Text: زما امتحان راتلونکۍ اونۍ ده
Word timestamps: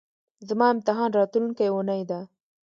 زما 0.47 0.65
امتحان 0.73 1.09
راتلونکۍ 1.17 1.67
اونۍ 1.71 2.01
ده 2.09 2.19